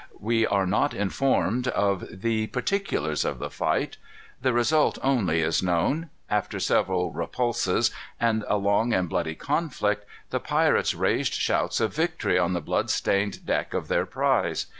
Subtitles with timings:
[0.19, 3.97] We are not informed of the particulars of the fight.
[4.41, 6.09] The result only is known.
[6.27, 12.39] After several repulses, and a long and bloody conflict, the pirates raised shouts of victory
[12.39, 14.65] on the blood stained deck of their prize.